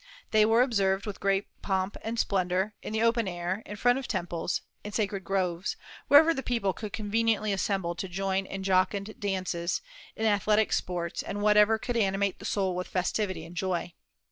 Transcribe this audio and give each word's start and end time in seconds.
They 0.31 0.47
were 0.47 0.63
observed 0.63 1.05
with 1.05 1.19
great 1.19 1.45
pomp 1.61 1.95
and 2.01 2.17
splendor 2.17 2.73
in 2.81 2.91
the 2.91 3.03
open 3.03 3.27
air 3.27 3.61
in 3.67 3.75
front 3.75 3.99
of 3.99 4.07
temples, 4.07 4.61
in 4.83 4.91
sacred 4.93 5.23
groves, 5.23 5.75
wherever 6.07 6.33
the 6.33 6.41
people 6.41 6.73
could 6.73 6.91
conveniently 6.91 7.53
assemble 7.53 7.93
to 7.93 8.07
join 8.07 8.47
in 8.47 8.63
jocund 8.63 9.13
dances, 9.19 9.79
in 10.15 10.25
athletic 10.25 10.73
sports, 10.73 11.21
and 11.21 11.43
whatever 11.43 11.77
could 11.77 11.97
animate 11.97 12.39
the 12.39 12.45
soul 12.45 12.75
with 12.75 12.87
festivity 12.87 13.45
and 13.45 13.55
joy. 13.55 13.93